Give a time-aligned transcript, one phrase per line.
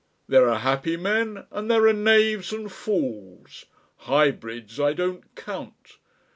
[0.27, 3.65] There are happy men and there are knaves and fools.
[3.97, 5.99] Hybrids I don't count.